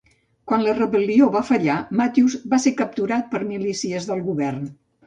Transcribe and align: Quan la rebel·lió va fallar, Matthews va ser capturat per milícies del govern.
Quan 0.51 0.63
la 0.67 0.71
rebel·lió 0.79 1.27
va 1.35 1.43
fallar, 1.51 1.75
Matthews 2.01 2.39
va 2.55 2.63
ser 2.67 2.75
capturat 2.81 3.33
per 3.37 3.47
milícies 3.55 4.11
del 4.13 4.31
govern. 4.33 4.71